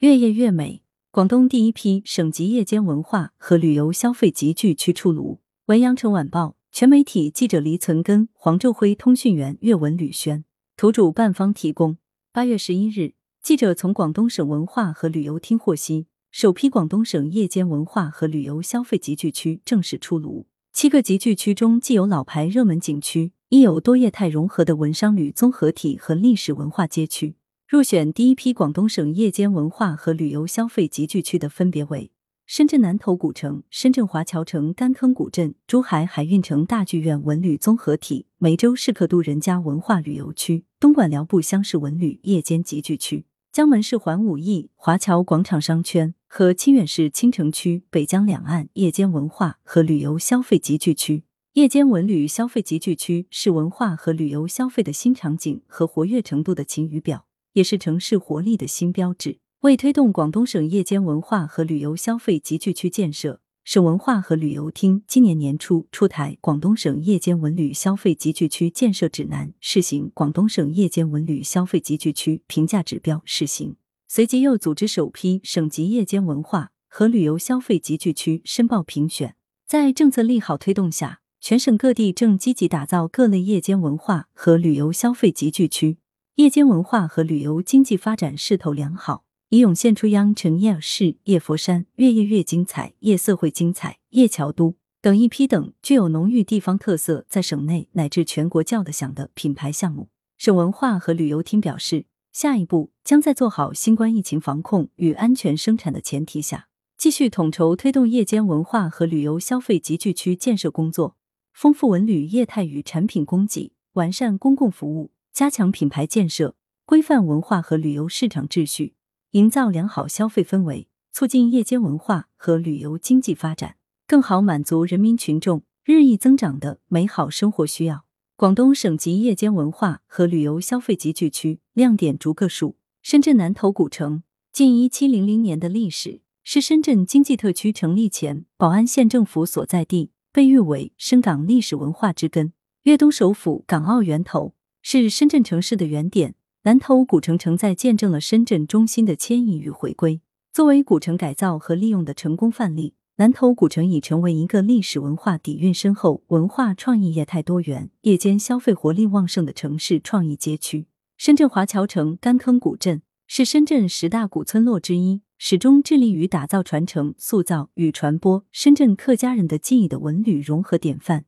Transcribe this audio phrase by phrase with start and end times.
[0.00, 5.40] 越夜越美，广东第一批省级夜间文化和旅游消费集聚区出炉。
[5.66, 10.42] 文阳城晚报全媒体记者黎存根、黄昼辉，通讯员岳文吕轩，
[10.74, 11.98] 图主办方提供。
[12.32, 20.46] 八月十一日，记者从广东省文化和旅游厅获悉，首批广东省夜间文化和旅游消费集聚区正式出炉。
[20.72, 27.34] 七个集聚区中，既有老牌热门景区，亦有多业态融合的文商旅综合体和历史文化街区。
[27.70, 32.10] 入选第一批广东省夜间文化和旅游消费集聚区的分别为
[32.44, 51.22] 深圳南头古城、深圳华侨城干坑古镇、珠海海运城大剧院文旅综合体、梅州市客都人家文化旅游区、东莞寮步乡市文旅夜间集聚区、江门市环武义华侨广场商圈和清远市青城区北江两岸夜间文化和旅游消费集聚区。
[51.52, 57.29] 夜间文旅消费集聚区是文化和旅游消费的新场景和活跃程度的晴雨表。
[57.52, 59.38] 也是城市活力的新标志。
[59.60, 73.76] 为推动广东省夜间文化和旅游消费集聚区建设，省文化和旅游厅今年年初出台《广东省夜间文旅消费集聚区建设指南》试行，《广东省夜间文旅消费集聚区评价指标》试行。
[74.08, 79.36] 随即又组织首批省级夜间文化和旅游消费集聚区申报评选。
[79.64, 85.98] 在政策利好推动下，全省各地正积极打造各类夜间文化和旅游消费集聚区。
[86.40, 100.08] 夜间文化和旅游经济发展势头良好，已涌现出央城夜市、夜佛山、越夜越精彩、夜色会精彩、夜桥都等一批等具有浓郁地方特色，在省内乃至全国叫得响的品牌项目。
[100.38, 111.18] 省文化和旅游厅表示，下一步将在做好新冠疫情防控与安全生产的前提下，继续统筹推动夜间文化和旅游消费集聚区建设工作，
[111.52, 115.10] 丰富文旅业态与产品供给，完善公共服务。
[115.32, 118.94] 加强品牌建设，规范文化和旅游市场秩序，
[119.30, 128.04] 营造良好消费氛围，促进夜间文化和旅游经济发展，更好满足人民群众日益增长的美好生活需要。
[128.36, 134.22] 广东省级夜间文化和旅游消费集聚区亮点逐个数：深圳南头古城，
[134.52, 142.52] 近一七零零年的历史，是深圳经济特区成立前宝安县政府所在地，被誉为深港历史文化之根，
[142.84, 144.54] 粤东首府，港澳源头。
[144.82, 150.20] 是深圳城市的原点，南头古城承载见证了深圳中心的迁移与回归。
[150.52, 160.86] 作为古城改造和利用的成功范例，南头古城已成为一个历史文化底蕴深厚、文化创意业态多元、夜间消费活力旺盛的城市创意街区。
[161.16, 171.26] 深圳华侨城干坑古镇是深圳十大古村落之一，始终致力于打造、传承、塑造与传播深圳客家人的记忆的文旅融合典范。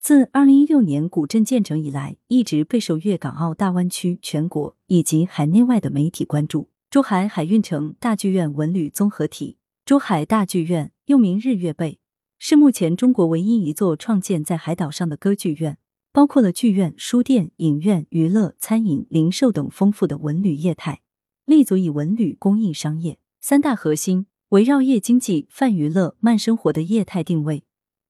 [0.00, 6.70] 自二零一六年古镇建成以来，一直备受粤港澳大湾区、全国以及海内外的媒体关注。
[6.88, 11.98] 珠海海运城大剧院文旅综合体，珠海大剧院又名日月贝，
[12.38, 15.76] 是目前中国唯一一座创建在海岛上的歌剧院，
[16.12, 21.02] 包括了剧院、书店、影院、娱乐、餐饮、零售等丰富的文旅业态，
[21.44, 27.64] 立足以文旅、公益、商业三大核心，围绕夜经济、泛娱乐、慢生活的业态定位。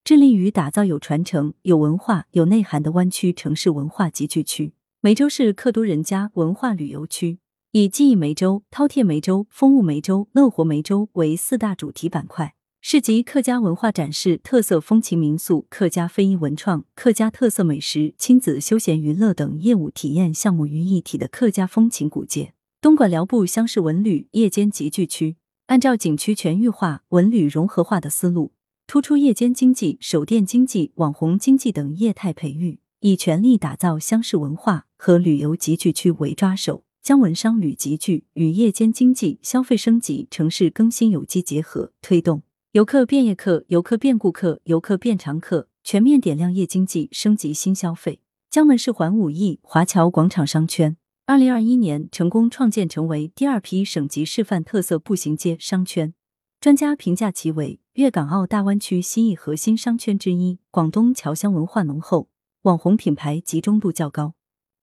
[0.09, 4.73] 致力于打造有传承、有文化、有内涵的湾区城市文化集聚区。
[5.01, 7.37] 梅州市客都人家文化旅游区
[7.73, 22.53] 以记忆梅州、饕餮梅州、风物梅州、乐活梅州为四大主题板块，市集客家文化展示、特色风情民宿、客家非遗文创、客家特色美食、亲子休闲娱乐等业务体验项目于一体的客家风情古街。
[22.81, 25.35] 东莞寮步乡市文旅夜间集聚区，
[25.67, 28.53] 按照景区全域化、文旅融合化的思路。
[28.89, 42.41] 突出夜间经济、手电经济、网红经济等业态培育，以全力打造乡市文化和旅游集聚区为抓手，将文商旅集聚与夜间经济、消费升级、城市更新有机结合，推动
[42.71, 48.21] 游客变夜客、游客变顾客、游客变常客，全面点亮夜经济升级新消费。
[48.49, 56.15] 江门市环武义华侨广场商圈，二零二一年成功创建成为第二批省级示范特色步行街商圈，
[56.59, 57.79] 专家评价其为。
[57.99, 62.29] 粤港澳大湾区新意核心商圈之一，广东侨乡文化浓厚，
[62.61, 64.35] 网红品牌集中度较高，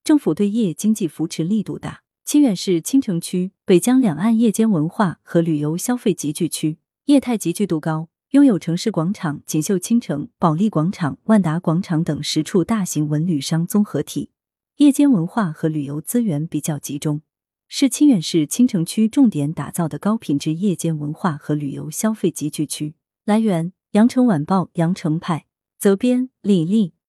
[0.03, 2.03] 政府对夜经济扶持力度大。
[2.23, 14.29] 清远市清城区北江两岸夜间文化和旅游消费集聚区，业态集聚度高，拥有城市广场、锦绣青城、保利广场、万达广场等十处大型文旅商综合体，
[14.75, 17.23] 夜间文化和旅游资源比较集中。
[17.67, 22.93] 是清远市清城区重点打造的高品质夜间文化和旅游消费集聚区。
[23.27, 25.47] 来源：羊城晚报羊城派，
[25.77, 26.96] 责编：李丽。